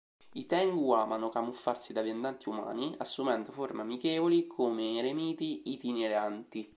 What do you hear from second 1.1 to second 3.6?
camuffarsi da viandanti umani, assumendo